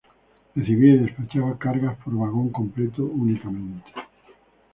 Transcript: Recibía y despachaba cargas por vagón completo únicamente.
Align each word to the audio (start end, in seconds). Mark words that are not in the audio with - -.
Recibía 0.55 0.95
y 0.95 0.97
despachaba 1.05 1.59
cargas 1.59 1.95
por 2.03 2.15
vagón 2.17 2.49
completo 2.49 3.03
únicamente. 3.03 3.85